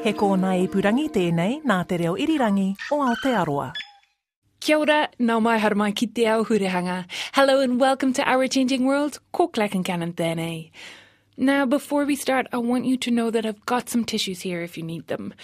He 0.00 0.14
kōna 0.16 0.54
i 0.56 0.68
purangi 0.72 1.10
tēnei 1.12 1.58
nā 1.68 1.74
te 1.84 1.98
reo 2.00 2.14
irirangi 2.16 2.70
o 2.90 3.02
Aotearoa. 3.04 3.66
Kia 4.58 4.78
ora, 4.80 5.10
nā 5.20 5.36
mai 5.76 5.92
ki 5.92 6.06
te 6.06 6.24
ao 6.26 6.42
hurihanga. 6.42 7.04
Hello 7.34 7.60
and 7.60 7.78
welcome 7.78 8.14
to 8.14 8.22
Our 8.22 8.48
Changing 8.48 8.86
World, 8.86 9.18
ko 9.32 9.48
Claire 9.48 9.68
Concannon 9.68 10.14
tēnei. 10.14 10.70
Now, 11.36 11.66
before 11.66 12.06
we 12.06 12.16
start, 12.16 12.46
I 12.50 12.56
want 12.56 12.86
you 12.86 12.96
to 12.96 13.10
know 13.10 13.30
that 13.30 13.44
I've 13.44 13.66
got 13.66 13.90
some 13.90 14.06
tissues 14.06 14.40
here 14.40 14.62
if 14.62 14.78
you 14.78 14.82
need 14.82 15.06
them. 15.08 15.34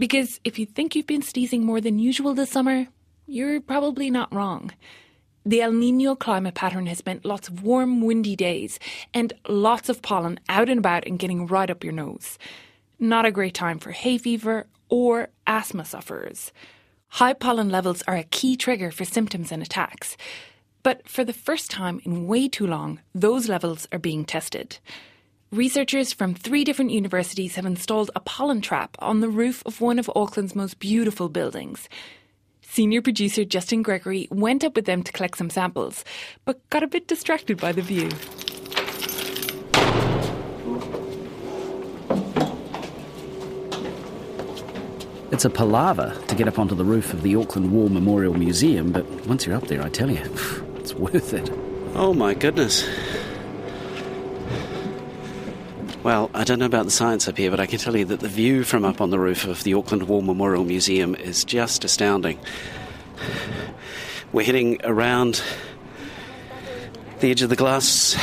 Because 0.00 0.40
if 0.42 0.58
you 0.58 0.66
think 0.66 0.96
you've 0.96 1.06
been 1.06 1.22
sneezing 1.22 1.64
more 1.64 1.80
than 1.80 2.00
usual 2.00 2.34
this 2.34 2.50
summer, 2.50 2.88
you're 3.28 3.60
probably 3.60 4.10
not 4.10 4.34
wrong. 4.34 4.72
The 5.46 5.62
El 5.62 5.70
Nino 5.70 6.16
climate 6.16 6.54
pattern 6.54 6.86
has 6.86 7.06
meant 7.06 7.24
lots 7.24 7.46
of 7.46 7.62
warm, 7.62 8.00
windy 8.00 8.34
days 8.34 8.80
and 9.14 9.32
lots 9.48 9.88
of 9.88 10.02
pollen 10.02 10.40
out 10.48 10.68
and 10.68 10.78
about 10.78 11.06
and 11.06 11.20
getting 11.20 11.46
right 11.46 11.70
up 11.70 11.84
your 11.84 11.92
nose. 11.92 12.36
Not 13.02 13.26
a 13.26 13.32
great 13.32 13.54
time 13.54 13.80
for 13.80 13.90
hay 13.90 14.16
fever 14.16 14.68
or 14.88 15.30
asthma 15.44 15.84
sufferers. 15.84 16.52
High 17.08 17.32
pollen 17.32 17.68
levels 17.68 18.04
are 18.06 18.14
a 18.14 18.22
key 18.22 18.54
trigger 18.54 18.92
for 18.92 19.04
symptoms 19.04 19.50
and 19.50 19.60
attacks. 19.60 20.16
But 20.84 21.08
for 21.08 21.24
the 21.24 21.32
first 21.32 21.68
time 21.68 22.00
in 22.04 22.28
way 22.28 22.46
too 22.46 22.64
long, 22.64 23.00
those 23.12 23.48
levels 23.48 23.88
are 23.90 23.98
being 23.98 24.24
tested. 24.24 24.78
Researchers 25.50 26.12
from 26.12 26.32
three 26.32 26.62
different 26.62 26.92
universities 26.92 27.56
have 27.56 27.66
installed 27.66 28.12
a 28.14 28.20
pollen 28.20 28.60
trap 28.60 28.96
on 29.00 29.18
the 29.18 29.28
roof 29.28 29.64
of 29.66 29.80
one 29.80 29.98
of 29.98 30.08
Auckland's 30.14 30.54
most 30.54 30.78
beautiful 30.78 31.28
buildings. 31.28 31.88
Senior 32.60 33.02
producer 33.02 33.44
Justin 33.44 33.82
Gregory 33.82 34.28
went 34.30 34.62
up 34.62 34.76
with 34.76 34.84
them 34.84 35.02
to 35.02 35.10
collect 35.10 35.38
some 35.38 35.50
samples, 35.50 36.04
but 36.44 36.60
got 36.70 36.84
a 36.84 36.86
bit 36.86 37.08
distracted 37.08 37.60
by 37.60 37.72
the 37.72 37.82
view. 37.82 38.10
It's 45.42 45.46
a 45.46 45.50
palaver 45.50 46.16
to 46.28 46.36
get 46.36 46.46
up 46.46 46.60
onto 46.60 46.76
the 46.76 46.84
roof 46.84 47.12
of 47.12 47.22
the 47.22 47.34
Auckland 47.34 47.72
War 47.72 47.90
Memorial 47.90 48.32
Museum, 48.32 48.92
but 48.92 49.04
once 49.26 49.44
you're 49.44 49.56
up 49.56 49.66
there, 49.66 49.82
I 49.82 49.88
tell 49.88 50.08
you, 50.08 50.20
it's 50.76 50.94
worth 50.94 51.34
it. 51.34 51.50
Oh 51.96 52.14
my 52.14 52.32
goodness. 52.32 52.88
Well, 56.04 56.30
I 56.32 56.44
don't 56.44 56.60
know 56.60 56.66
about 56.66 56.84
the 56.84 56.92
science 56.92 57.26
up 57.26 57.36
here, 57.36 57.50
but 57.50 57.58
I 57.58 57.66
can 57.66 57.80
tell 57.80 57.96
you 57.96 58.04
that 58.04 58.20
the 58.20 58.28
view 58.28 58.62
from 58.62 58.84
up 58.84 59.00
on 59.00 59.10
the 59.10 59.18
roof 59.18 59.44
of 59.44 59.64
the 59.64 59.74
Auckland 59.74 60.04
War 60.04 60.22
Memorial 60.22 60.62
Museum 60.62 61.16
is 61.16 61.44
just 61.44 61.84
astounding. 61.84 62.38
We're 64.32 64.46
heading 64.46 64.80
around 64.84 65.42
the 67.18 67.32
edge 67.32 67.42
of 67.42 67.48
the 67.48 67.56
glass 67.56 68.16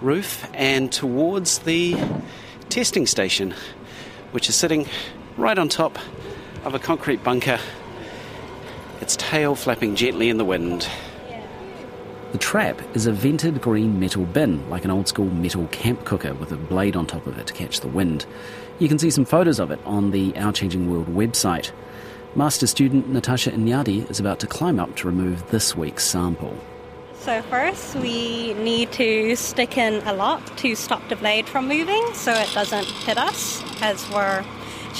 roof 0.00 0.50
and 0.54 0.90
towards 0.90 1.60
the 1.60 1.96
testing 2.70 3.06
station, 3.06 3.54
which 4.32 4.48
is 4.48 4.56
sitting 4.56 4.88
right 5.36 5.56
on 5.56 5.68
top 5.68 5.96
of 6.64 6.74
a 6.74 6.78
concrete 6.78 7.22
bunker, 7.24 7.58
its 9.00 9.16
tail 9.16 9.54
flapping 9.54 9.94
gently 9.94 10.28
in 10.28 10.36
the 10.36 10.44
wind. 10.44 10.88
The 12.32 12.38
trap 12.38 12.80
is 12.94 13.06
a 13.06 13.12
vented 13.12 13.60
green 13.60 13.98
metal 13.98 14.24
bin, 14.24 14.68
like 14.70 14.84
an 14.84 14.90
old 14.90 15.08
school 15.08 15.30
metal 15.30 15.66
camp 15.68 16.04
cooker 16.04 16.32
with 16.34 16.52
a 16.52 16.56
blade 16.56 16.94
on 16.94 17.06
top 17.06 17.26
of 17.26 17.38
it 17.38 17.46
to 17.48 17.52
catch 17.52 17.80
the 17.80 17.88
wind. 17.88 18.24
You 18.78 18.88
can 18.88 18.98
see 18.98 19.10
some 19.10 19.24
photos 19.24 19.58
of 19.58 19.70
it 19.70 19.80
on 19.84 20.12
the 20.12 20.36
Our 20.36 20.52
Changing 20.52 20.90
World 20.90 21.08
website. 21.08 21.72
Master 22.36 22.68
student 22.68 23.08
Natasha 23.08 23.50
Inyadi 23.50 24.08
is 24.08 24.20
about 24.20 24.38
to 24.40 24.46
climb 24.46 24.78
up 24.78 24.94
to 24.96 25.08
remove 25.08 25.50
this 25.50 25.76
week's 25.76 26.06
sample. 26.06 26.56
So 27.18 27.42
first 27.42 27.96
we 27.96 28.54
need 28.54 28.92
to 28.92 29.34
stick 29.34 29.76
in 29.76 29.94
a 30.06 30.12
lock 30.12 30.56
to 30.58 30.74
stop 30.76 31.06
the 31.08 31.16
blade 31.16 31.48
from 31.48 31.66
moving 31.66 32.02
so 32.14 32.32
it 32.32 32.48
doesn't 32.54 32.86
hit 32.86 33.18
us 33.18 33.62
as 33.82 34.08
we're 34.10 34.44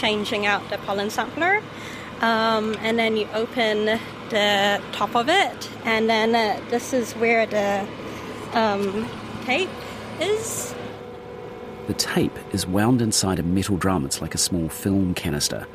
changing 0.00 0.46
out 0.46 0.68
the 0.70 0.78
pollen 0.78 1.10
sampler. 1.10 1.62
Um, 2.20 2.76
and 2.80 2.98
then 2.98 3.16
you 3.16 3.28
open 3.32 3.86
the 4.28 4.80
top 4.92 5.14
of 5.16 5.28
it, 5.28 5.70
and 5.84 6.08
then 6.08 6.34
uh, 6.34 6.60
this 6.68 6.92
is 6.92 7.12
where 7.12 7.46
the 7.46 7.86
um, 8.52 9.08
tape 9.44 9.70
is. 10.20 10.74
The 11.86 11.94
tape 11.94 12.38
is 12.52 12.66
wound 12.66 13.00
inside 13.02 13.38
a 13.38 13.42
metal 13.42 13.76
drum. 13.76 14.04
It's 14.04 14.20
like 14.20 14.34
a 14.34 14.38
small 14.38 14.68
film 14.68 15.14
canister. 15.14 15.66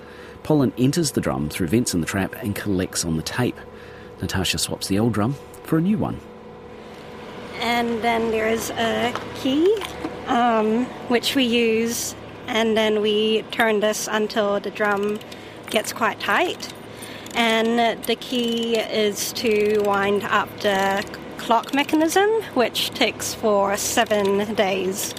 Pollen 0.44 0.72
enters 0.78 1.12
the 1.12 1.22
drum 1.22 1.50
through 1.50 1.68
vents 1.68 1.94
in 1.96 2.02
the 2.02 2.06
trap 2.06 2.35
and 2.44 2.56
collects 2.56 3.03
on 3.03 3.18
the 3.18 3.24
tape. 3.24 3.58
Natasha 4.22 4.59
swaps 4.59 4.88
the 4.88 5.00
old 5.00 5.14
drum 5.14 5.35
for 5.64 5.78
a 5.78 5.81
new 5.81 5.97
one. 5.97 6.19
And 7.59 8.02
then 8.03 8.31
there's 8.31 8.69
a 8.69 9.14
key, 9.35 9.75
um, 10.28 10.85
which 11.09 11.35
we 11.35 11.44
use, 11.44 12.14
and 12.48 12.76
then 12.76 13.02
we 13.02 13.44
turn 13.52 13.80
this 13.80 14.08
until 14.12 14.60
the 14.60 14.72
drum 14.72 15.20
gets 15.70 15.94
quite 15.94 16.20
tight. 16.20 16.74
And 17.36 18.02
the 18.06 18.16
key 18.16 18.78
is 18.78 19.34
to 19.34 19.82
wind 19.86 20.24
up 20.24 20.50
the 20.62 21.06
clock 21.38 21.74
mechanism, 21.74 22.30
which 22.54 22.90
ticks 22.92 23.34
for 23.34 23.76
seven 23.78 24.56
days. 24.56 25.14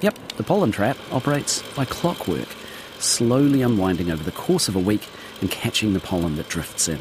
Yep, 0.00 0.16
the 0.36 0.42
pollen 0.42 0.70
trap 0.70 0.96
operates 1.10 1.62
by 1.74 1.84
clockwork, 1.86 2.48
slowly 2.98 3.62
unwinding 3.62 4.10
over 4.10 4.22
the 4.22 4.32
course 4.32 4.68
of 4.68 4.76
a 4.76 4.80
week 4.80 5.08
and 5.40 5.50
catching 5.50 5.92
the 5.92 6.00
pollen 6.00 6.36
that 6.36 6.48
drifts 6.48 6.88
in. 6.88 7.00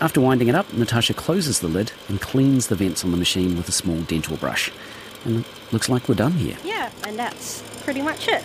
After 0.00 0.20
winding 0.20 0.48
it 0.48 0.54
up, 0.54 0.72
Natasha 0.72 1.14
closes 1.14 1.60
the 1.60 1.68
lid 1.68 1.92
and 2.08 2.20
cleans 2.20 2.66
the 2.66 2.74
vents 2.74 3.04
on 3.04 3.10
the 3.10 3.16
machine 3.16 3.56
with 3.56 3.68
a 3.68 3.72
small 3.72 4.00
dental 4.02 4.36
brush. 4.36 4.70
And 5.24 5.44
looks 5.74 5.90
like 5.90 6.08
we're 6.08 6.14
done 6.14 6.32
here. 6.32 6.56
Yeah, 6.64 6.90
and 7.06 7.18
that's 7.18 7.62
pretty 7.82 8.00
much 8.00 8.28
it. 8.28 8.42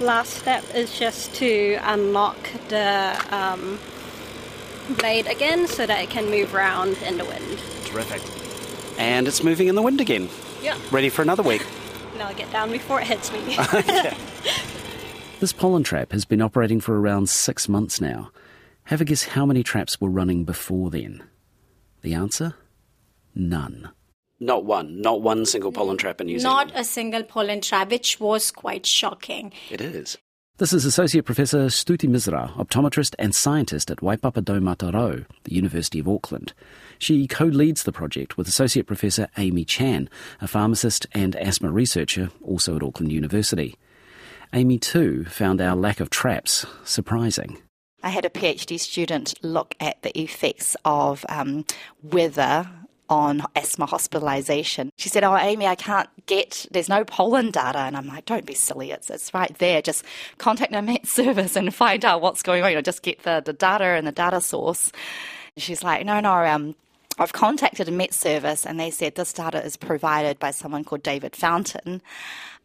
Last 0.00 0.34
step 0.34 0.62
is 0.74 0.96
just 0.96 1.34
to 1.36 1.78
unlock 1.82 2.36
the 2.68 3.20
um, 3.30 3.80
blade 4.96 5.26
again 5.26 5.66
so 5.66 5.86
that 5.86 6.00
it 6.00 6.10
can 6.10 6.30
move 6.30 6.54
around 6.54 6.98
in 6.98 7.18
the 7.18 7.24
wind. 7.24 7.58
Terrific. 7.84 8.22
And 9.00 9.26
it's 9.26 9.42
moving 9.42 9.66
in 9.66 9.74
the 9.74 9.82
wind 9.82 10.00
again. 10.00 10.28
Yeah. 10.62 10.78
Ready 10.92 11.08
for 11.08 11.22
another 11.22 11.42
week. 11.42 11.66
And 12.14 12.26
I'll 12.26 12.34
get 12.34 12.50
down 12.50 12.72
before 12.72 13.00
it 13.00 13.06
hits 13.06 13.30
me. 13.30 13.56
This 15.40 15.52
pollen 15.52 15.84
trap 15.84 16.10
has 16.10 16.24
been 16.24 16.42
operating 16.42 16.80
for 16.80 17.00
around 17.00 17.28
six 17.28 17.68
months 17.68 18.00
now. 18.00 18.32
Have 18.84 19.00
a 19.00 19.04
guess 19.04 19.22
how 19.22 19.46
many 19.46 19.62
traps 19.62 20.00
were 20.00 20.10
running 20.10 20.42
before 20.42 20.90
then? 20.90 21.22
The 22.02 22.14
answer? 22.14 22.54
None. 23.36 23.90
Not 24.40 24.64
one. 24.64 25.00
Not 25.00 25.22
one 25.22 25.46
single 25.46 25.72
pollen 25.72 25.96
trap 25.96 26.20
in 26.20 26.28
New 26.28 26.38
Zealand. 26.38 26.70
Not 26.70 26.80
a 26.80 26.84
single 26.84 27.24
pollen 27.24 27.60
trap, 27.60 27.90
which 27.90 28.20
was 28.20 28.50
quite 28.50 28.86
shocking. 28.86 29.52
It 29.70 29.80
is. 29.80 30.16
This 30.58 30.72
is 30.72 30.84
Associate 30.84 31.24
Professor 31.24 31.66
Stuti 31.66 32.08
Misra, 32.08 32.52
optometrist 32.54 33.14
and 33.18 33.32
scientist 33.32 33.92
at 33.92 33.98
Waipapa 33.98 34.42
Taumata 34.44 34.92
Rau, 34.92 35.24
the 35.44 35.54
University 35.54 36.00
of 36.00 36.08
Auckland. 36.08 36.52
She 36.98 37.28
co-leads 37.28 37.84
the 37.84 37.92
project 37.92 38.36
with 38.36 38.48
Associate 38.48 38.84
Professor 38.84 39.28
Amy 39.36 39.64
Chan, 39.64 40.08
a 40.40 40.48
pharmacist 40.48 41.06
and 41.12 41.36
asthma 41.36 41.70
researcher, 41.70 42.30
also 42.42 42.74
at 42.74 42.82
Auckland 42.82 43.12
University. 43.12 43.76
Amy 44.52 44.78
too 44.78 45.24
found 45.26 45.60
our 45.60 45.76
lack 45.76 46.00
of 46.00 46.10
traps 46.10 46.66
surprising. 46.82 47.58
I 48.02 48.10
had 48.10 48.24
a 48.24 48.30
PhD 48.30 48.80
student 48.80 49.34
look 49.42 49.74
at 49.78 50.02
the 50.02 50.16
effects 50.18 50.76
of 50.84 51.24
um, 51.28 51.66
weather 52.02 52.68
on 53.08 53.42
asthma 53.56 53.86
hospitalisation. 53.86 54.90
She 54.96 55.08
said, 55.08 55.24
Oh, 55.24 55.36
Amy, 55.36 55.66
I 55.66 55.74
can't 55.74 56.08
get, 56.26 56.66
there's 56.70 56.88
no 56.88 57.04
pollen 57.04 57.50
data. 57.50 57.78
And 57.78 57.96
I'm 57.96 58.06
like, 58.06 58.26
Don't 58.26 58.46
be 58.46 58.54
silly, 58.54 58.90
it's, 58.90 59.10
it's 59.10 59.32
right 59.34 59.56
there. 59.58 59.82
Just 59.82 60.04
contact 60.38 60.72
Met 60.72 61.06
Service 61.08 61.56
and 61.56 61.74
find 61.74 62.04
out 62.04 62.20
what's 62.20 62.42
going 62.42 62.62
on. 62.62 62.70
You 62.70 62.76
know, 62.76 62.82
just 62.82 63.02
get 63.02 63.22
the, 63.22 63.42
the 63.44 63.52
data 63.52 63.84
and 63.84 64.06
the 64.06 64.12
data 64.12 64.40
source. 64.40 64.92
And 65.56 65.62
she's 65.62 65.82
like, 65.82 66.04
No, 66.04 66.20
no, 66.20 66.32
um, 66.44 66.74
I've 67.20 67.32
contacted 67.32 67.88
a 67.88 67.90
Met 67.90 68.14
Service 68.14 68.64
and 68.64 68.78
they 68.78 68.90
said 68.90 69.16
this 69.16 69.32
data 69.32 69.64
is 69.64 69.76
provided 69.76 70.38
by 70.38 70.52
someone 70.52 70.84
called 70.84 71.02
David 71.02 71.34
Fountain. 71.34 72.00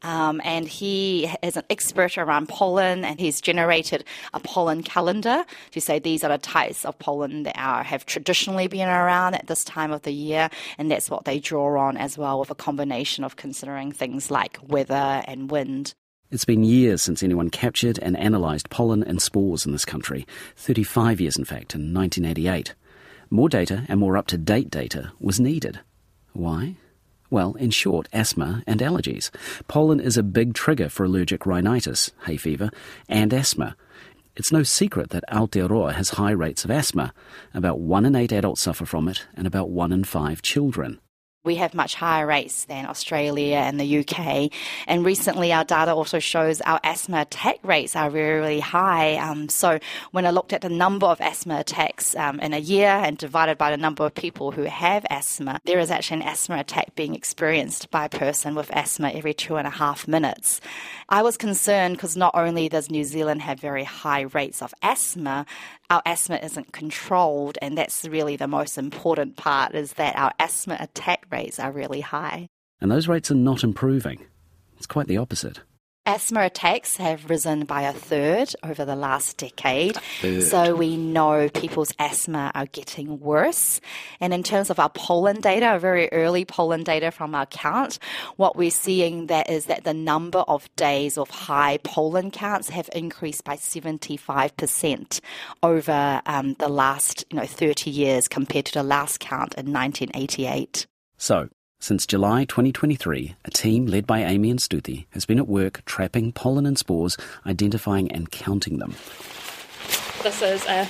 Um, 0.03 0.41
and 0.43 0.67
he 0.67 1.31
is 1.41 1.57
an 1.57 1.63
expert 1.69 2.17
around 2.17 2.49
pollen 2.49 3.03
and 3.03 3.19
he's 3.19 3.41
generated 3.41 4.03
a 4.33 4.39
pollen 4.39 4.83
calendar 4.83 5.43
to 5.71 5.81
say 5.81 5.97
these 5.97 6.23
are 6.23 6.29
the 6.29 6.37
types 6.37 6.85
of 6.85 6.99
pollen 6.99 7.43
that 7.43 7.57
are, 7.57 7.83
have 7.83 8.05
traditionally 8.05 8.67
been 8.67 8.89
around 8.89 9.33
at 9.33 9.47
this 9.47 9.63
time 9.63 9.91
of 9.91 10.03
the 10.03 10.11
year. 10.11 10.49
And 10.77 10.91
that's 10.91 11.09
what 11.09 11.25
they 11.25 11.39
draw 11.39 11.79
on 11.79 11.97
as 11.97 12.17
well 12.17 12.39
with 12.39 12.51
a 12.51 12.55
combination 12.55 13.23
of 13.23 13.37
considering 13.37 13.91
things 13.91 14.29
like 14.29 14.59
weather 14.67 15.23
and 15.25 15.49
wind. 15.49 15.95
It's 16.29 16.45
been 16.45 16.63
years 16.63 17.01
since 17.01 17.23
anyone 17.23 17.49
captured 17.49 17.97
and 17.99 18.17
analysed 18.17 18.69
pollen 18.69 19.03
and 19.03 19.21
spores 19.21 19.65
in 19.65 19.71
this 19.71 19.85
country. 19.85 20.27
35 20.57 21.21
years, 21.21 21.37
in 21.37 21.45
fact, 21.45 21.73
in 21.75 21.93
1988. 21.93 22.75
More 23.33 23.49
data 23.49 23.83
and 23.89 23.99
more 23.99 24.15
up 24.15 24.27
to 24.27 24.37
date 24.37 24.69
data 24.69 25.11
was 25.19 25.39
needed. 25.39 25.79
Why? 26.33 26.75
Well, 27.31 27.55
in 27.55 27.71
short, 27.71 28.07
asthma 28.13 28.61
and 28.67 28.79
allergies. 28.79 29.31
Pollen 29.67 29.99
is 29.99 30.17
a 30.17 30.21
big 30.21 30.53
trigger 30.53 30.87
for 30.87 31.03
allergic 31.03 31.47
rhinitis, 31.47 32.11
hay 32.27 32.37
fever, 32.37 32.69
and 33.09 33.33
asthma. 33.33 33.75
It's 34.35 34.51
no 34.51 34.61
secret 34.61 35.09
that 35.09 35.23
Aotearoa 35.31 35.93
has 35.93 36.11
high 36.11 36.29
rates 36.29 36.63
of 36.63 36.69
asthma. 36.69 37.11
About 37.55 37.79
one 37.79 38.05
in 38.05 38.15
eight 38.15 38.31
adults 38.31 38.61
suffer 38.61 38.85
from 38.85 39.07
it, 39.07 39.25
and 39.33 39.47
about 39.47 39.71
one 39.71 39.91
in 39.91 40.03
five 40.03 40.43
children 40.43 40.99
we 41.43 41.55
have 41.55 41.73
much 41.73 41.95
higher 41.95 42.25
rates 42.25 42.65
than 42.65 42.85
Australia 42.85 43.57
and 43.57 43.79
the 43.79 43.99
UK. 43.99 44.49
And 44.87 45.03
recently, 45.05 45.51
our 45.51 45.65
data 45.65 45.93
also 45.93 46.19
shows 46.19 46.61
our 46.61 46.79
asthma 46.83 47.21
attack 47.21 47.59
rates 47.63 47.95
are 47.95 48.09
really, 48.09 48.31
really 48.31 48.59
high. 48.61 49.17
Um, 49.17 49.49
so 49.49 49.79
when 50.11 50.25
I 50.25 50.29
looked 50.29 50.53
at 50.53 50.61
the 50.61 50.69
number 50.69 51.05
of 51.05 51.19
asthma 51.19 51.59
attacks 51.59 52.15
um, 52.15 52.39
in 52.39 52.53
a 52.53 52.59
year 52.59 52.87
and 52.87 53.17
divided 53.17 53.57
by 53.57 53.71
the 53.71 53.77
number 53.77 54.05
of 54.05 54.15
people 54.15 54.51
who 54.51 54.63
have 54.63 55.05
asthma, 55.09 55.59
there 55.65 55.79
is 55.79 55.91
actually 55.91 56.21
an 56.21 56.27
asthma 56.27 56.59
attack 56.59 56.95
being 56.95 57.13
experienced 57.13 57.91
by 57.91 58.05
a 58.05 58.09
person 58.09 58.55
with 58.55 58.71
asthma 58.71 59.11
every 59.11 59.33
two 59.33 59.57
and 59.57 59.67
a 59.67 59.71
half 59.71 60.07
minutes. 60.07 60.61
I 61.09 61.23
was 61.23 61.35
concerned 61.35 61.97
because 61.97 62.15
not 62.15 62.35
only 62.35 62.69
does 62.69 62.89
New 62.89 63.03
Zealand 63.03 63.41
have 63.41 63.59
very 63.59 63.83
high 63.83 64.21
rates 64.21 64.61
of 64.61 64.73
asthma, 64.81 65.45
our 65.89 66.01
asthma 66.05 66.37
isn't 66.37 66.71
controlled, 66.71 67.57
and 67.61 67.77
that's 67.77 68.05
really 68.05 68.35
the 68.35 68.47
most 68.47 68.77
important 68.77 69.35
part 69.35 69.75
is 69.75 69.93
that 69.93 70.15
our 70.15 70.31
asthma 70.39 70.77
attack 70.79 71.29
rates 71.33 71.59
are 71.59 71.71
really 71.71 72.01
high. 72.01 72.47
And 72.79 72.91
those 72.91 73.07
rates 73.07 73.31
are 73.31 73.35
not 73.35 73.63
improving. 73.63 74.25
It's 74.77 74.85
quite 74.85 75.07
the 75.07 75.17
opposite. 75.17 75.61
Asthma 76.05 76.41
attacks 76.41 76.97
have 76.97 77.29
risen 77.29 77.63
by 77.63 77.83
a 77.83 77.93
third 77.93 78.53
over 78.61 78.83
the 78.83 78.95
last 78.95 79.37
decade. 79.37 79.97
So 80.41 80.75
we 80.75 80.97
know 80.97 81.47
people's 81.47 81.93
asthma 81.97 82.51
are 82.53 82.65
getting 82.65 83.21
worse. 83.21 83.79
And 84.19 84.33
in 84.33 84.43
terms 84.43 84.69
of 84.69 84.79
our 84.79 84.89
pollen 84.89 85.39
data, 85.39 85.65
our 85.65 85.79
very 85.79 86.11
early 86.11 86.43
pollen 86.43 86.83
data 86.83 87.09
from 87.11 87.33
our 87.33 87.45
count, 87.45 87.99
what 88.35 88.57
we're 88.57 88.69
seeing 88.69 89.27
that 89.27 89.49
is 89.49 89.67
that 89.67 89.85
the 89.85 89.93
number 89.93 90.39
of 90.39 90.67
days 90.75 91.17
of 91.17 91.29
high 91.29 91.77
pollen 91.85 92.31
counts 92.31 92.67
have 92.67 92.89
increased 92.93 93.45
by 93.45 93.55
75% 93.55 95.21
over 95.63 96.21
um, 96.25 96.55
the 96.55 96.67
last 96.67 97.23
you 97.31 97.37
know 97.39 97.45
30 97.45 97.89
years 97.89 98.27
compared 98.27 98.65
to 98.65 98.73
the 98.73 98.83
last 98.83 99.21
count 99.21 99.53
in 99.53 99.71
1988. 99.71 100.85
So, 101.23 101.47
since 101.79 102.05
July 102.05 102.43
2023, 102.43 103.35
a 103.45 103.49
team 103.49 103.85
led 103.85 104.05
by 104.05 104.25
Amy 104.25 104.49
and 104.49 104.59
Stuti 104.59 105.05
has 105.11 105.25
been 105.25 105.39
at 105.39 105.47
work 105.47 105.81
trapping 105.85 106.33
pollen 106.33 106.65
and 106.65 106.77
spores, 106.77 107.15
identifying 107.45 108.11
and 108.11 108.29
counting 108.29 108.79
them. 108.79 108.93
This 110.21 110.41
is 110.41 110.65
a 110.65 110.85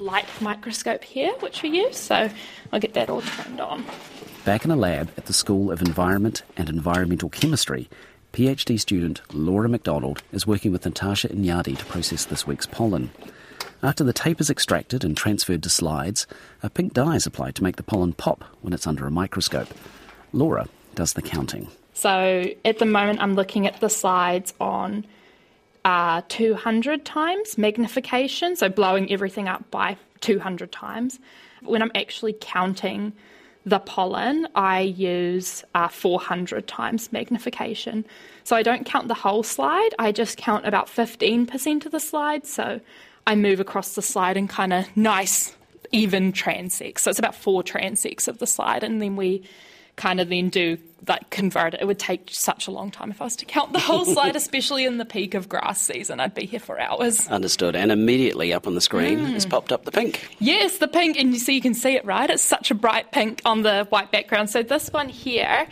light 0.00 0.26
microscope 0.40 1.04
here, 1.04 1.32
which 1.38 1.62
we 1.62 1.68
use, 1.68 1.96
so 1.96 2.28
I'll 2.72 2.80
get 2.80 2.94
that 2.94 3.08
all 3.08 3.22
turned 3.22 3.60
on. 3.60 3.84
Back 4.44 4.64
in 4.64 4.72
a 4.72 4.76
lab 4.76 5.12
at 5.16 5.26
the 5.26 5.32
School 5.32 5.70
of 5.70 5.80
Environment 5.80 6.42
and 6.56 6.68
Environmental 6.68 7.28
Chemistry, 7.28 7.88
PhD 8.32 8.80
student 8.80 9.22
Laura 9.32 9.68
McDonald 9.68 10.24
is 10.32 10.44
working 10.44 10.72
with 10.72 10.84
Natasha 10.84 11.28
Inyadi 11.28 11.78
to 11.78 11.84
process 11.84 12.24
this 12.24 12.48
week's 12.48 12.66
pollen. 12.66 13.12
After 13.84 14.04
the 14.04 14.12
tape 14.12 14.40
is 14.40 14.48
extracted 14.48 15.02
and 15.02 15.16
transferred 15.16 15.64
to 15.64 15.68
slides, 15.68 16.28
a 16.62 16.70
pink 16.70 16.92
dye 16.92 17.16
is 17.16 17.26
applied 17.26 17.56
to 17.56 17.64
make 17.64 17.74
the 17.74 17.82
pollen 17.82 18.12
pop 18.12 18.44
when 18.60 18.72
it's 18.72 18.86
under 18.86 19.06
a 19.06 19.10
microscope. 19.10 19.68
Laura 20.32 20.68
does 20.94 21.14
the 21.14 21.22
counting. 21.22 21.66
So 21.92 22.44
at 22.64 22.78
the 22.78 22.86
moment, 22.86 23.20
I'm 23.20 23.34
looking 23.34 23.66
at 23.66 23.80
the 23.80 23.90
slides 23.90 24.54
on 24.60 25.04
uh, 25.84 26.22
200 26.28 27.04
times 27.04 27.58
magnification, 27.58 28.54
so 28.54 28.68
blowing 28.68 29.10
everything 29.10 29.48
up 29.48 29.68
by 29.72 29.96
200 30.20 30.70
times. 30.70 31.18
When 31.62 31.82
I'm 31.82 31.90
actually 31.96 32.36
counting 32.40 33.12
the 33.66 33.80
pollen, 33.80 34.46
I 34.54 34.80
use 34.80 35.64
uh, 35.74 35.88
400 35.88 36.68
times 36.68 37.12
magnification. 37.12 38.04
So 38.44 38.54
I 38.54 38.62
don't 38.62 38.86
count 38.86 39.08
the 39.08 39.14
whole 39.14 39.42
slide, 39.42 39.90
I 39.98 40.12
just 40.12 40.36
count 40.36 40.66
about 40.66 40.86
15% 40.86 41.84
of 41.84 41.90
the 41.90 42.00
slide. 42.00 42.46
So 42.46 42.80
I 43.26 43.34
move 43.34 43.60
across 43.60 43.94
the 43.94 44.02
slide 44.02 44.36
in 44.36 44.48
kind 44.48 44.72
of 44.72 44.96
nice, 44.96 45.54
even 45.92 46.32
transects. 46.32 47.00
So 47.00 47.10
it's 47.10 47.18
about 47.18 47.34
four 47.34 47.62
transects 47.62 48.28
of 48.28 48.38
the 48.38 48.46
slide, 48.46 48.82
and 48.82 49.00
then 49.00 49.16
we 49.16 49.44
kind 49.96 50.20
of 50.20 50.28
then 50.28 50.48
do 50.48 50.78
like 51.08 51.30
convert 51.30 51.74
it. 51.74 51.80
It 51.80 51.86
would 51.86 51.98
take 51.98 52.28
such 52.30 52.66
a 52.66 52.70
long 52.70 52.90
time 52.90 53.10
if 53.10 53.20
I 53.20 53.24
was 53.24 53.36
to 53.36 53.44
count 53.44 53.72
the 53.72 53.80
whole 53.80 54.04
slide, 54.14 54.36
especially 54.36 54.84
in 54.84 54.98
the 54.98 55.04
peak 55.04 55.34
of 55.34 55.48
grass 55.48 55.80
season. 55.80 56.20
I'd 56.20 56.34
be 56.34 56.46
here 56.46 56.60
for 56.60 56.78
hours. 56.78 57.26
Understood. 57.28 57.74
And 57.74 57.90
immediately 57.90 58.52
up 58.52 58.66
on 58.66 58.74
the 58.74 58.80
screen 58.80 59.18
mm. 59.18 59.32
has 59.32 59.44
popped 59.44 59.72
up 59.72 59.84
the 59.84 59.90
pink. 59.90 60.36
Yes, 60.38 60.78
the 60.78 60.88
pink, 60.88 61.18
and 61.18 61.32
you 61.32 61.38
see, 61.38 61.54
you 61.54 61.60
can 61.60 61.74
see 61.74 61.96
it 61.96 62.04
right. 62.04 62.30
It's 62.30 62.42
such 62.42 62.70
a 62.70 62.74
bright 62.74 63.10
pink 63.10 63.42
on 63.44 63.62
the 63.62 63.86
white 63.90 64.12
background. 64.12 64.50
So 64.50 64.62
this 64.62 64.92
one 64.92 65.08
here 65.08 65.66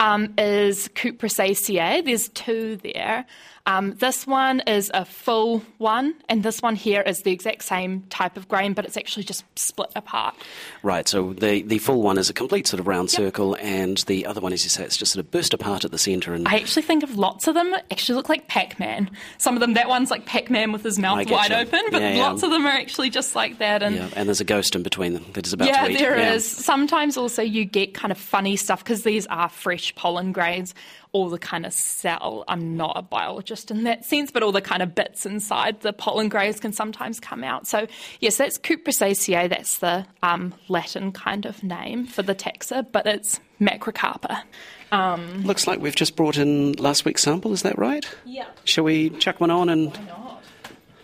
um, 0.00 0.34
is 0.36 0.88
Cupressaceae. 0.88 2.04
There's 2.04 2.28
two 2.28 2.76
there. 2.76 3.24
Um, 3.64 3.94
this 3.94 4.26
one 4.26 4.60
is 4.66 4.90
a 4.92 5.04
full 5.04 5.62
one, 5.78 6.14
and 6.28 6.42
this 6.42 6.60
one 6.60 6.74
here 6.74 7.00
is 7.00 7.22
the 7.22 7.30
exact 7.30 7.62
same 7.62 8.02
type 8.10 8.36
of 8.36 8.48
grain, 8.48 8.72
but 8.72 8.84
it's 8.84 8.96
actually 8.96 9.22
just 9.22 9.44
split 9.56 9.92
apart. 9.94 10.34
Right, 10.82 11.06
so 11.06 11.32
the, 11.32 11.62
the 11.62 11.78
full 11.78 12.02
one 12.02 12.18
is 12.18 12.28
a 12.28 12.32
complete 12.32 12.66
sort 12.66 12.80
of 12.80 12.88
round 12.88 13.12
yep. 13.12 13.18
circle, 13.18 13.56
and 13.60 13.98
the 14.08 14.26
other 14.26 14.40
one, 14.40 14.52
as 14.52 14.64
you 14.64 14.70
say, 14.70 14.82
it's 14.82 14.96
just 14.96 15.12
sort 15.12 15.24
of 15.24 15.30
burst 15.30 15.54
apart 15.54 15.84
at 15.84 15.92
the 15.92 15.98
centre. 15.98 16.34
And 16.34 16.48
I 16.48 16.56
actually 16.56 16.82
think 16.82 17.04
of 17.04 17.16
lots 17.16 17.46
of 17.46 17.54
them 17.54 17.72
actually 17.92 18.16
look 18.16 18.28
like 18.28 18.48
Pac 18.48 18.80
Man. 18.80 19.08
Some 19.38 19.54
of 19.54 19.60
them, 19.60 19.74
that 19.74 19.88
one's 19.88 20.10
like 20.10 20.26
Pac 20.26 20.50
Man 20.50 20.72
with 20.72 20.82
his 20.82 20.98
mouth 20.98 21.30
wide 21.30 21.50
you. 21.50 21.56
open, 21.56 21.82
but 21.92 22.02
yeah, 22.02 22.16
lots 22.16 22.42
yeah. 22.42 22.46
of 22.46 22.52
them 22.52 22.66
are 22.66 22.70
actually 22.70 23.10
just 23.10 23.36
like 23.36 23.58
that. 23.58 23.84
And, 23.84 23.94
yeah, 23.94 24.08
and 24.16 24.28
there's 24.28 24.40
a 24.40 24.44
ghost 24.44 24.74
in 24.74 24.82
between 24.82 25.12
them 25.14 25.24
that 25.34 25.46
is 25.46 25.52
about 25.52 25.68
yeah, 25.68 25.84
to 25.84 25.92
eat. 25.92 25.98
there 25.98 26.18
yeah. 26.18 26.32
is. 26.34 26.44
Sometimes 26.44 27.16
also 27.16 27.42
you 27.42 27.64
get 27.64 27.94
kind 27.94 28.10
of 28.10 28.18
funny 28.18 28.56
stuff 28.56 28.82
because 28.82 29.04
these 29.04 29.28
are 29.28 29.48
fresh 29.48 29.94
pollen 29.94 30.32
grains 30.32 30.74
all 31.12 31.28
the 31.28 31.38
kind 31.38 31.66
of 31.66 31.72
cell. 31.72 32.44
I'm 32.48 32.76
not 32.76 32.96
a 32.96 33.02
biologist 33.02 33.70
in 33.70 33.84
that 33.84 34.04
sense, 34.04 34.30
but 34.30 34.42
all 34.42 34.52
the 34.52 34.62
kind 34.62 34.82
of 34.82 34.94
bits 34.94 35.26
inside 35.26 35.80
the 35.82 35.92
pollen 35.92 36.28
grains 36.28 36.58
can 36.58 36.72
sometimes 36.72 37.20
come 37.20 37.44
out. 37.44 37.66
So, 37.66 37.86
yes, 38.20 38.38
that's 38.38 38.58
Cupressaceae. 38.58 39.50
That's 39.50 39.78
the 39.78 40.06
um, 40.22 40.54
Latin 40.68 41.12
kind 41.12 41.44
of 41.44 41.62
name 41.62 42.06
for 42.06 42.22
the 42.22 42.34
taxa, 42.34 42.86
but 42.90 43.06
it's 43.06 43.40
Macrocarpa. 43.60 44.42
Um, 44.90 45.42
Looks 45.44 45.66
like 45.66 45.80
we've 45.80 45.94
just 45.94 46.16
brought 46.16 46.38
in 46.38 46.72
last 46.72 47.04
week's 47.04 47.22
sample, 47.22 47.52
is 47.52 47.62
that 47.62 47.78
right? 47.78 48.06
Yeah. 48.24 48.46
Shall 48.64 48.84
we 48.84 49.10
chuck 49.10 49.40
one 49.40 49.50
on 49.50 49.68
and. 49.68 49.98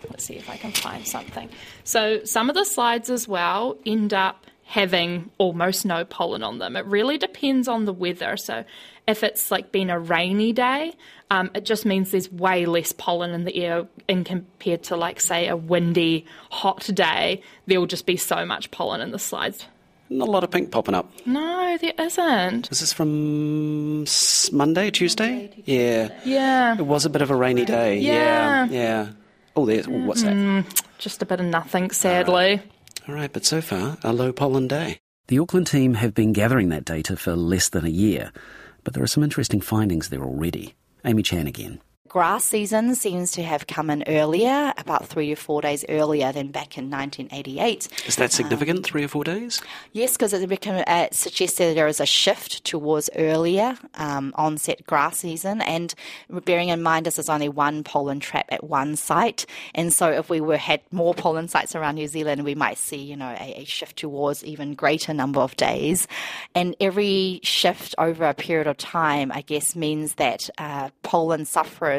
Let's 0.09 0.25
see 0.25 0.35
if 0.35 0.49
I 0.49 0.57
can 0.57 0.71
find 0.71 1.07
something. 1.07 1.49
So, 1.83 2.23
some 2.23 2.49
of 2.49 2.55
the 2.55 2.65
slides 2.65 3.09
as 3.09 3.27
well 3.27 3.77
end 3.85 4.13
up 4.13 4.47
having 4.69 5.31
almost 5.39 5.83
no 5.83 6.05
pollen 6.05 6.43
on 6.43 6.59
them. 6.59 6.75
It 6.75 6.85
really 6.85 7.17
depends 7.17 7.67
on 7.67 7.85
the 7.85 7.91
weather. 7.91 8.37
So 8.37 8.63
if 9.07 9.23
it's 9.23 9.49
like 9.49 9.71
been 9.71 9.89
a 9.89 9.99
rainy 9.99 10.53
day, 10.53 10.93
um, 11.31 11.49
it 11.55 11.65
just 11.65 11.87
means 11.87 12.11
there's 12.11 12.31
way 12.31 12.67
less 12.67 12.91
pollen 12.91 13.31
in 13.31 13.45
the 13.45 13.55
air 13.55 13.87
in 14.07 14.23
compared 14.23 14.83
to 14.83 14.95
like 14.95 15.21
say 15.21 15.47
a 15.47 15.57
windy, 15.57 16.27
hot 16.51 16.87
day. 16.93 17.41
There 17.65 17.79
will 17.79 17.87
just 17.87 18.05
be 18.05 18.15
so 18.15 18.45
much 18.45 18.69
pollen 18.69 19.01
in 19.01 19.09
the 19.09 19.17
slides. 19.17 19.65
Not 20.07 20.27
a 20.27 20.31
lot 20.31 20.43
of 20.43 20.51
pink 20.51 20.69
popping 20.69 20.93
up. 20.93 21.11
No, 21.25 21.75
there 21.81 21.93
isn't. 21.97 22.69
This 22.69 22.77
Is 22.77 22.89
this 22.89 22.93
from 22.93 24.05
Monday, 24.55 24.91
Tuesday? 24.91 25.31
Monday, 25.31 25.63
yeah. 25.65 26.19
Yeah. 26.23 26.77
It 26.77 26.85
was 26.85 27.05
a 27.05 27.09
bit 27.09 27.23
of 27.23 27.31
a 27.31 27.35
rainy 27.35 27.65
day. 27.65 27.97
Yeah. 27.97 28.65
Yeah. 28.65 28.67
yeah. 28.69 29.09
Oh, 29.55 29.65
there's 29.65 29.87
what's 29.87 30.21
that? 30.21 30.33
Mm, 30.33 30.83
just 30.99 31.23
a 31.23 31.25
bit 31.25 31.39
of 31.39 31.47
nothing, 31.47 31.89
sadly. 31.89 32.61
All 33.07 33.15
right, 33.15 33.31
but 33.31 33.45
so 33.45 33.61
far, 33.61 33.97
a 34.03 34.13
low 34.13 34.31
pollen 34.31 34.67
day. 34.67 34.99
The 35.27 35.39
Auckland 35.39 35.67
team 35.67 35.93
have 35.95 36.13
been 36.13 36.33
gathering 36.33 36.69
that 36.69 36.85
data 36.85 37.15
for 37.15 37.35
less 37.35 37.69
than 37.69 37.85
a 37.85 37.89
year, 37.89 38.31
but 38.83 38.93
there 38.93 39.03
are 39.03 39.07
some 39.07 39.23
interesting 39.23 39.61
findings 39.61 40.09
there 40.09 40.23
already. 40.23 40.75
Amy 41.05 41.23
Chan 41.23 41.47
again. 41.47 41.79
Grass 42.09 42.43
season 42.43 42.95
seems 42.95 43.31
to 43.33 43.43
have 43.43 43.67
come 43.67 43.91
in 43.91 44.03
earlier, 44.07 44.73
about 44.79 45.05
three 45.05 45.29
to 45.29 45.35
four 45.35 45.61
days 45.61 45.85
earlier 45.89 46.31
than 46.31 46.47
back 46.47 46.75
in 46.75 46.89
1988. 46.89 47.87
Is 48.07 48.15
that 48.15 48.31
significant, 48.31 48.79
um, 48.79 48.83
three 48.83 49.03
or 49.03 49.07
four 49.07 49.23
days? 49.23 49.61
Yes, 49.91 50.13
because 50.13 50.33
it, 50.33 50.51
it 50.51 51.13
suggests 51.13 51.59
that 51.59 51.75
there 51.75 51.87
is 51.87 51.99
a 51.99 52.07
shift 52.07 52.63
towards 52.63 53.11
earlier 53.15 53.77
um, 53.93 54.33
onset 54.35 54.87
grass 54.87 55.19
season. 55.19 55.61
And 55.61 55.93
bearing 56.45 56.69
in 56.69 56.81
mind 56.81 57.05
this 57.05 57.19
is 57.19 57.29
only 57.29 57.47
one 57.47 57.83
pollen 57.83 58.19
trap 58.19 58.47
at 58.49 58.63
one 58.63 58.95
site. 58.95 59.45
And 59.75 59.93
so 59.93 60.09
if 60.09 60.31
we 60.31 60.41
were 60.41 60.57
had 60.57 60.81
more 60.91 61.13
pollen 61.13 61.47
sites 61.47 61.75
around 61.75 61.95
New 61.95 62.07
Zealand, 62.07 62.43
we 62.43 62.55
might 62.55 62.79
see, 62.79 62.97
you 62.97 63.17
know, 63.17 63.35
a, 63.39 63.61
a 63.61 63.65
shift 63.65 63.97
towards 63.97 64.43
even 64.43 64.73
greater 64.73 65.13
number 65.13 65.41
of 65.41 65.55
days. 65.57 66.07
And 66.55 66.75
every 66.79 67.39
shift 67.43 67.93
over 67.99 68.25
a 68.25 68.33
period 68.33 68.65
of 68.65 68.77
time, 68.77 69.31
I 69.31 69.41
guess, 69.41 69.75
means 69.75 70.15
that 70.15 70.49
uh, 70.57 70.89
pollen 71.03 71.45
sufferers, 71.45 71.98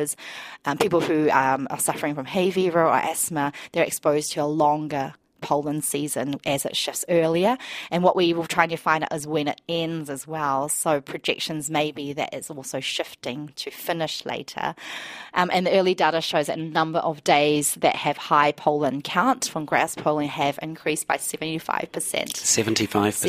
um, 0.64 0.78
people 0.78 1.00
who 1.00 1.30
um, 1.30 1.66
are 1.70 1.78
suffering 1.78 2.14
from 2.14 2.26
hay 2.26 2.50
fever 2.50 2.84
or 2.84 2.94
asthma, 2.94 3.52
they're 3.72 3.84
exposed 3.84 4.32
to 4.32 4.40
a 4.40 4.44
longer 4.44 5.14
pollen 5.40 5.82
season 5.82 6.40
as 6.46 6.64
it 6.64 6.76
shifts 6.76 7.04
earlier. 7.08 7.56
And 7.90 8.02
what 8.02 8.16
we 8.16 8.32
will 8.32 8.46
try 8.46 8.66
to 8.66 8.76
find 8.76 9.04
out 9.04 9.12
is 9.12 9.26
when 9.26 9.48
it 9.48 9.60
ends 9.68 10.10
as 10.10 10.26
well. 10.26 10.68
So 10.68 11.00
projections 11.00 11.70
may 11.70 11.92
be 11.92 12.12
that 12.12 12.32
it's 12.32 12.50
also 12.50 12.80
shifting 12.80 13.52
to 13.56 13.70
finish 13.70 14.24
later. 14.24 14.74
Um, 15.34 15.50
and 15.52 15.66
the 15.66 15.72
early 15.72 15.94
data 15.94 16.20
shows 16.20 16.46
that 16.46 16.58
a 16.58 16.62
number 16.62 16.98
of 17.00 17.22
days 17.24 17.74
that 17.76 17.96
have 17.96 18.16
high 18.16 18.52
pollen 18.52 19.02
count 19.02 19.48
from 19.48 19.64
grass 19.64 19.94
pollen 19.94 20.28
have 20.28 20.58
increased 20.62 21.06
by 21.06 21.16
75%. 21.16 21.90
75%. 21.90 22.70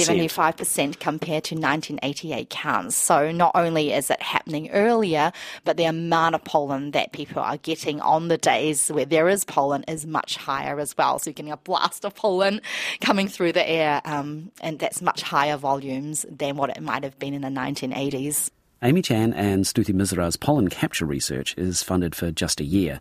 75% 0.06 1.00
compared 1.00 1.44
to 1.46 1.56
1988 1.56 2.50
counts. 2.50 2.96
So 2.96 3.32
not 3.32 3.52
only 3.56 3.94
is 3.94 4.10
it 4.10 4.22
happening 4.22 4.70
earlier, 4.72 5.32
but 5.64 5.78
the 5.78 5.86
amount 5.86 6.36
of 6.36 6.44
pollen 6.44 6.92
that 6.92 7.12
people 7.12 7.42
are 7.42 7.58
getting 7.58 8.00
on 8.02 8.28
the 8.28 8.38
days 8.38 8.90
where 8.90 9.06
there 9.06 9.30
is 9.30 9.44
pollen 9.46 9.84
is 9.88 10.06
much 10.06 10.38
higher 10.38 10.80
as 10.80 10.98
well. 10.98 11.20
So 11.20 11.30
you're 11.30 11.34
getting 11.34 11.52
a 11.52 11.58
blast 11.58 12.01
of 12.06 12.16
pollen 12.16 12.62
coming 13.02 13.28
through 13.28 13.54
the 13.54 13.68
air, 13.68 14.02
um, 14.06 14.52
and 14.62 14.80
that's 14.80 15.02
much 15.02 15.22
higher 15.22 15.58
volumes 15.58 16.26
than 16.30 16.58
what 16.58 16.70
it 16.70 16.82
might 16.82 17.04
have 17.04 17.18
been 17.20 17.34
in 17.34 17.42
the 17.42 17.48
1980s. 17.48 18.50
Amy 18.84 19.02
Chan 19.02 19.34
and 19.34 19.64
Stuti 19.64 19.94
Misra's 19.94 20.38
pollen 20.38 20.68
capture 20.68 21.06
research 21.06 21.56
is 21.58 21.84
funded 21.84 22.16
for 22.16 22.32
just 22.32 22.60
a 22.60 22.66
year, 22.66 23.00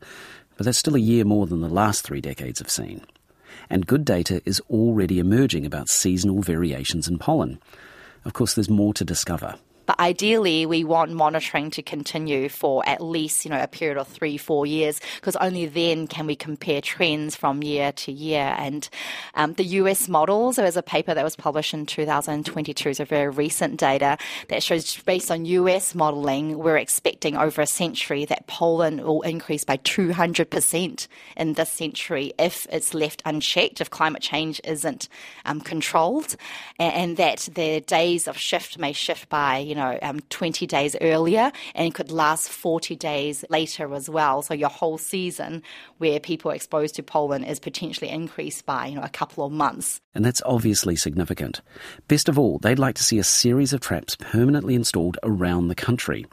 but 0.56 0.66
that's 0.66 0.78
still 0.78 0.94
a 0.94 1.00
year 1.00 1.24
more 1.24 1.46
than 1.46 1.62
the 1.62 1.68
last 1.68 2.02
three 2.02 2.20
decades 2.20 2.58
have 2.58 2.70
seen. 2.70 3.04
And 3.70 3.86
good 3.86 4.04
data 4.04 4.42
is 4.44 4.60
already 4.68 5.18
emerging 5.18 5.64
about 5.64 5.88
seasonal 5.88 6.42
variations 6.42 7.08
in 7.08 7.18
pollen. 7.18 7.60
Of 8.24 8.34
course, 8.34 8.54
there's 8.54 8.68
more 8.68 8.92
to 8.94 9.04
discover. 9.04 9.54
But 9.86 9.98
ideally, 9.98 10.66
we 10.66 10.84
want 10.84 11.12
monitoring 11.12 11.70
to 11.72 11.82
continue 11.82 12.48
for 12.48 12.86
at 12.88 13.00
least, 13.00 13.44
you 13.44 13.50
know, 13.50 13.62
a 13.62 13.66
period 13.66 13.98
of 13.98 14.08
three, 14.08 14.36
four 14.36 14.66
years, 14.66 15.00
because 15.16 15.36
only 15.36 15.66
then 15.66 16.06
can 16.06 16.26
we 16.26 16.36
compare 16.36 16.80
trends 16.80 17.36
from 17.36 17.62
year 17.62 17.92
to 17.92 18.12
year. 18.12 18.54
And 18.58 18.88
um, 19.34 19.54
the 19.54 19.64
US 19.64 20.08
models, 20.08 20.56
there 20.56 20.64
was 20.64 20.76
a 20.76 20.82
paper 20.82 21.14
that 21.14 21.24
was 21.24 21.36
published 21.36 21.74
in 21.74 21.86
2022, 21.86 22.94
so 22.94 23.04
very 23.04 23.28
recent 23.28 23.78
data 23.78 24.18
that 24.48 24.62
shows 24.62 24.96
based 25.02 25.30
on 25.30 25.44
US 25.44 25.94
modeling, 25.94 26.58
we're 26.58 26.76
expecting 26.76 27.36
over 27.36 27.60
a 27.60 27.66
century 27.66 28.24
that 28.26 28.46
pollen 28.46 29.02
will 29.02 29.22
increase 29.22 29.64
by 29.64 29.76
200% 29.78 31.08
in 31.36 31.52
this 31.54 31.72
century 31.72 32.32
if 32.38 32.66
it's 32.70 32.94
left 32.94 33.22
unchecked, 33.24 33.80
if 33.80 33.90
climate 33.90 34.22
change 34.22 34.60
isn't 34.64 35.08
um, 35.44 35.60
controlled, 35.60 36.36
and, 36.78 36.94
and 36.94 37.16
that 37.16 37.48
the 37.54 37.80
days 37.80 38.28
of 38.28 38.36
shift 38.36 38.78
may 38.78 38.92
shift 38.92 39.28
by, 39.28 39.58
you 39.58 39.74
know, 39.74 39.79
know, 39.80 39.98
um, 40.02 40.20
20 40.30 40.66
days 40.66 40.96
earlier 41.00 41.50
and 41.74 41.94
could 41.94 42.10
last 42.10 42.50
40 42.50 42.96
days 42.96 43.44
later 43.50 43.92
as 43.94 44.08
well. 44.08 44.42
So 44.42 44.54
your 44.54 44.68
whole 44.68 44.98
season 44.98 45.62
where 45.98 46.20
people 46.20 46.50
are 46.50 46.54
exposed 46.54 46.94
to 46.96 47.02
pollen 47.02 47.44
is 47.44 47.58
potentially 47.58 48.10
increased 48.10 48.66
by, 48.66 48.86
you 48.86 48.96
know, 48.96 49.02
a 49.02 49.08
couple 49.08 49.44
of 49.44 49.52
months. 49.52 50.00
And 50.14 50.24
that's 50.24 50.42
obviously 50.44 50.96
significant. 50.96 51.60
Best 52.08 52.28
of 52.28 52.38
all, 52.38 52.58
they'd 52.58 52.78
like 52.78 52.96
to 52.96 53.04
see 53.04 53.18
a 53.18 53.24
series 53.24 53.72
of 53.72 53.80
traps 53.80 54.16
permanently 54.16 54.74
installed 54.74 55.18
around 55.22 55.68
the 55.68 55.74
country. 55.74 56.26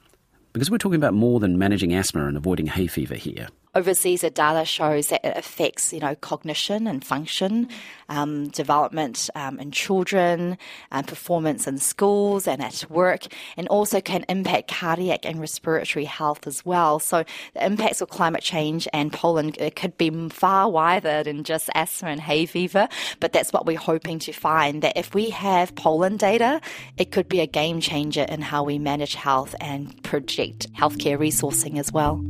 Because 0.54 0.72
we're 0.72 0.77
talking 0.77 0.96
about 0.96 1.13
more 1.13 1.39
than 1.39 1.58
managing 1.58 1.94
asthma 1.94 2.25
and 2.25 2.36
avoiding 2.36 2.66
hay 2.66 2.88
fever 2.88 3.16
here 3.16 3.48
overseas, 3.77 4.22
the 4.22 4.29
data 4.29 4.65
shows 4.65 5.07
that 5.10 5.24
it 5.24 5.38
affects, 5.38 5.93
you 5.93 6.00
know, 6.00 6.15
cognition 6.15 6.88
and 6.88 7.03
function, 7.05 7.69
um, 8.10 8.48
development 8.50 9.29
um, 9.36 9.60
in 9.60 9.72
children, 9.72 10.57
and 10.91 11.07
performance 11.07 11.67
in 11.67 11.77
schools 11.77 12.48
and 12.48 12.62
at 12.62 12.86
work, 12.89 13.27
and 13.55 13.67
also 13.67 14.01
can 14.01 14.25
impact 14.29 14.69
cardiac 14.69 15.25
and 15.25 15.39
respiratory 15.39 16.05
health 16.05 16.48
as 16.48 16.65
well. 16.65 17.00
So 17.00 17.24
the 17.53 17.65
impacts 17.65 18.01
of 18.01 18.10
climate 18.10 18.43
change 18.43 18.88
and 18.93 19.13
pollen 19.13 19.53
it 19.60 19.75
could 19.75 19.98
be 19.98 20.10
far 20.29 20.69
wider 20.69 21.24
than 21.24 21.43
just 21.43 21.69
asthma 21.75 22.10
and 22.10 22.22
hay 22.22 22.46
fever, 22.46 22.88
but 23.19 23.31
that's 23.31 23.53
what 23.53 23.65
we're 23.65 23.77
hoping 23.77 24.19
to 24.19 24.31
find. 24.31 24.81
That 24.81 24.98
if 24.98 25.13
we 25.13 25.29
have 25.29 25.75
pollen 25.75 26.17
data, 26.17 26.62
it 26.98 27.12
could 27.12 27.29
be 27.29 27.41
a 27.41 27.48
game 27.48 27.79
changer 27.79 28.24
in 28.24 28.41
how 28.41 28.63
we 28.63 28.79
manage 28.79 29.13
health 29.13 29.53
and 29.62 30.01
project 30.03 30.72
healthcare 30.74 31.17
resourcing 31.17 31.77
as 31.77 31.91
well. 31.91 32.24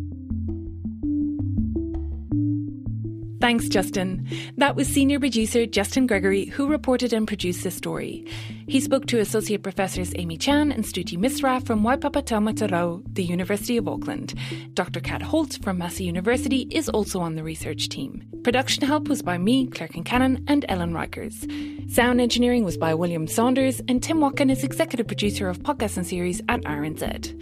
Thanks, 3.40 3.68
Justin. 3.70 4.28
That 4.58 4.76
was 4.76 4.88
senior 4.88 5.20
producer 5.20 5.66
Justin 5.66 6.08
Gregory 6.08 6.46
who 6.46 6.68
reported 6.68 7.14
and 7.14 7.28
produced 7.28 7.64
this 7.64 7.76
story. 7.76 8.26
He 8.70 8.82
spoke 8.82 9.06
to 9.08 9.20
Associate 9.20 9.64
Professors 9.64 10.12
Amy 10.18 10.36
Chan 10.36 10.74
and 10.74 10.84
Stuti 10.84 11.18
Misra 11.18 11.66
from 11.66 11.84
Waipapa 11.84 12.22
Taumatarau, 12.22 13.02
the 13.14 13.24
University 13.24 13.78
of 13.78 13.88
Auckland. 13.88 14.34
Dr. 14.74 15.00
Kat 15.00 15.22
Holt 15.22 15.58
from 15.64 15.78
Massey 15.78 16.04
University 16.04 16.68
is 16.70 16.90
also 16.90 17.22
on 17.22 17.36
the 17.36 17.44
research 17.44 17.88
team. 17.88 18.28
Production 18.44 18.86
help 18.86 19.08
was 19.08 19.22
by 19.22 19.38
me, 19.38 19.68
Claire 19.68 19.88
Concannon, 19.88 20.44
and 20.50 20.66
Ellen 20.68 20.92
Rikers. 20.92 21.90
Sound 21.90 22.20
engineering 22.20 22.66
was 22.66 22.78
by 22.78 22.94
William 22.94 23.26
Saunders, 23.26 23.82
and 23.88 24.04
Tim 24.04 24.20
Watkin 24.20 24.50
is 24.50 24.66
executive 24.66 25.08
producer 25.08 25.48
of 25.48 25.60
podcasts 25.60 25.96
and 25.96 26.06
series 26.06 26.42
at 26.50 26.60
RNZ. 26.64 27.42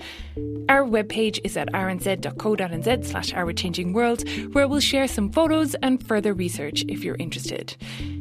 Our 0.70 0.84
webpage 0.84 1.40
is 1.44 1.58
at 1.58 1.72
rnz.co.nz 1.74 3.06
slash 3.06 3.32
where 4.54 4.68
we'll 4.68 4.80
share 4.80 5.08
some 5.08 5.32
photos 5.32 5.74
and 5.82 6.08
further 6.08 6.36
research 6.36 6.86
if 6.88 7.04
you're 7.04 7.16
interested. 7.16 7.76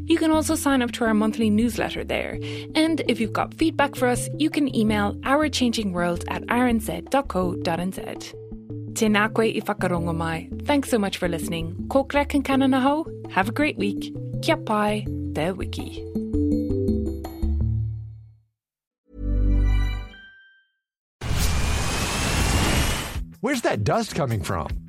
You 0.07 0.19
can 0.19 0.31
also 0.31 0.55
sign 0.55 0.83
up 0.83 0.93
to 0.93 1.05
our 1.05 1.15
monthly 1.15 1.51
newsletter 1.51 2.05
there. 2.05 2.39
And 2.75 3.03
if 3.09 3.21
you've 3.21 3.33
got 3.33 3.55
feedback 3.55 3.97
for 3.97 4.09
us, 4.09 4.29
you 4.39 4.51
can 4.51 4.75
email 4.75 5.15
ourchangingworld 5.17 6.25
at 6.29 6.43
rnz.co.nz. 6.43 8.35
Tinakwe 8.95 10.09
i 10.09 10.13
mai. 10.13 10.49
Thanks 10.65 10.89
so 10.89 10.99
much 10.99 11.19
for 11.19 11.29
listening. 11.29 11.75
Koklek 11.89 12.35
and 12.35 12.45
kananaho. 12.45 13.05
Have 13.33 13.49
a 13.49 13.53
great 13.53 13.77
week. 13.77 14.15
Kia 14.43 14.57
pai, 14.57 15.05
the 15.33 15.53
wiki. 15.53 16.05
Where's 23.41 23.61
that 23.63 23.85
dust 23.85 24.15
coming 24.15 24.43
from? 24.43 24.84